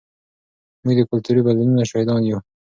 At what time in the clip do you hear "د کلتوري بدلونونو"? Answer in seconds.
0.97-1.89